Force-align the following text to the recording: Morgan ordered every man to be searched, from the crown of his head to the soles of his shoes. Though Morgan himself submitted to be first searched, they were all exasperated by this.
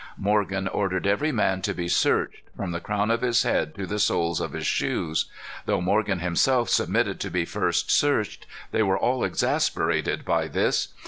Morgan 0.17 0.67
ordered 0.67 1.05
every 1.05 1.31
man 1.31 1.61
to 1.61 1.75
be 1.75 1.87
searched, 1.87 2.41
from 2.57 2.71
the 2.71 2.79
crown 2.79 3.11
of 3.11 3.21
his 3.21 3.43
head 3.43 3.75
to 3.75 3.85
the 3.85 3.99
soles 3.99 4.41
of 4.41 4.53
his 4.53 4.65
shoes. 4.65 5.25
Though 5.67 5.79
Morgan 5.79 6.21
himself 6.21 6.69
submitted 6.69 7.19
to 7.19 7.29
be 7.29 7.45
first 7.45 7.91
searched, 7.91 8.47
they 8.71 8.81
were 8.81 8.97
all 8.97 9.23
exasperated 9.23 10.25
by 10.25 10.47
this. 10.47 10.87